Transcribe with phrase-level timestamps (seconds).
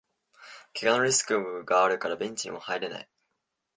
[0.73, 3.09] けがのリスクがあるからベンチにも入れない